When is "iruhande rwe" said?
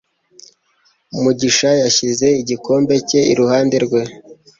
3.33-4.01